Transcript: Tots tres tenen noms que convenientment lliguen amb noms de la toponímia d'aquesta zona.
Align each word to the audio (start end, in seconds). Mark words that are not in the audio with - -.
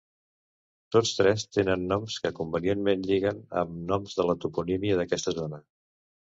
Tots 0.95 1.09
tres 1.17 1.43
tenen 1.57 1.83
noms 1.91 2.15
que 2.23 2.31
convenientment 2.39 3.03
lliguen 3.11 3.43
amb 3.65 3.77
noms 3.93 4.17
de 4.21 4.27
la 4.31 4.37
toponímia 4.47 4.99
d'aquesta 5.03 5.37
zona. 5.39 5.63